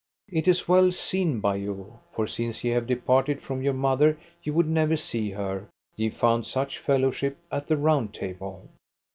It 0.31 0.47
is 0.47 0.67
well 0.67 0.91
seen 0.91 1.41
by 1.41 1.57
you; 1.57 1.99
for 2.11 2.25
since 2.25 2.63
ye 2.63 2.71
have 2.71 2.87
departed 2.87 3.39
from 3.39 3.61
your 3.61 3.75
mother 3.75 4.17
ye 4.41 4.51
would 4.51 4.67
never 4.67 4.97
see 4.97 5.29
her, 5.29 5.67
ye 5.95 6.09
found 6.09 6.47
such 6.47 6.79
fellowship 6.79 7.37
at 7.51 7.67
the 7.67 7.77
Round 7.77 8.11
Table. 8.11 8.67